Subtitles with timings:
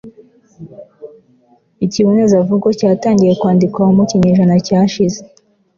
[1.85, 5.19] ikibonezamvugo cyatangiye kwandikwaho mu kinyejana cyashize